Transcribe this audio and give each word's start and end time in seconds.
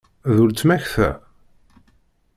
D 0.35 0.35
uletma-k 0.43 0.83
ta? 0.95 1.09